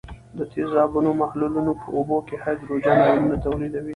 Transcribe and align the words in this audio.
د 0.37 0.39
تیزابونو 0.53 1.09
محلولونه 1.21 1.71
په 1.81 1.87
اوبو 1.97 2.17
کې 2.27 2.35
هایدروجن 2.43 2.97
آیونونه 3.07 3.35
تولیدوي. 3.45 3.89